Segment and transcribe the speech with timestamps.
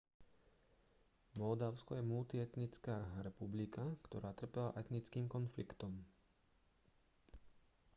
[1.41, 5.93] moldavsko je multietnická republika ktorá trpela etnickým konfliktom